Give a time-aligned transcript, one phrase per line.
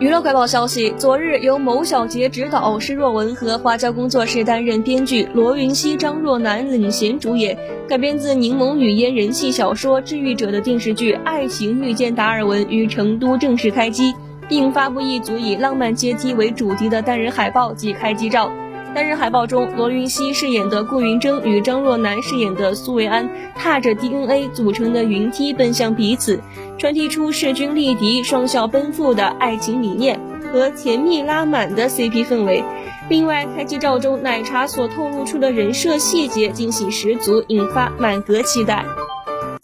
[0.00, 14.14] 娱乐快报消息：昨日由某小杰执导，施若文和花椒工作室担任编剧，罗云熙、张若楠领衔主演，改编自柠檬语嫣人气小说《治愈者》的电视剧《爱情遇见达尔文》于成都正式开机，
[14.48, 18.50] 并发布一组以浪漫阶梯为主题的单人海报及开机照。
[18.92, 26.40] 单人海报中，罗云熙饰演的顾云峥与张若楠饰演的苏维安踏着 DNA 组成的云梯奔向彼此，
[26.76, 30.18] 传递出势均力敌、双向奔赴的爱情理念
[30.52, 32.64] 和甜蜜拉满的 CP 氛围。
[33.08, 38.84] 另外，开机照中奶茶所透露出的人设细节惊喜十足，引发满格期待。